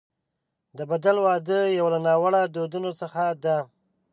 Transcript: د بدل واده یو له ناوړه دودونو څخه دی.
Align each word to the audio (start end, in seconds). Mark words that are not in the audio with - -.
د 0.77 0.79
بدل 0.91 1.15
واده 1.25 1.59
یو 1.77 1.85
له 1.93 1.99
ناوړه 2.07 2.41
دودونو 2.55 2.89
څخه 3.01 3.21
دی. 3.43 3.57